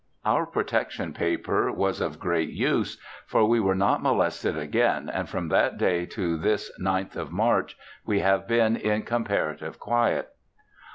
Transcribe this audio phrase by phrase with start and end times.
[0.25, 5.49] Our protection paper was of great use, for we were not molested again and from
[5.49, 10.29] that day to this 9th of March we have been in comparative quiet.